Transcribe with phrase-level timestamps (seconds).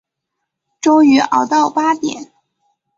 [0.81, 2.33] 终于熬到八点